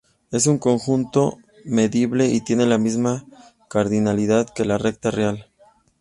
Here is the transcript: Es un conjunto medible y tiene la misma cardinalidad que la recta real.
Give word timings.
Es 0.31 0.47
un 0.47 0.57
conjunto 0.57 1.37
medible 1.63 2.25
y 2.25 2.41
tiene 2.41 2.65
la 2.65 2.79
misma 2.79 3.23
cardinalidad 3.69 4.47
que 4.49 4.65
la 4.65 4.79
recta 4.79 5.11
real. 5.11 5.47